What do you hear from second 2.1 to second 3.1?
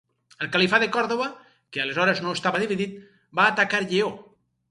no estava dividit,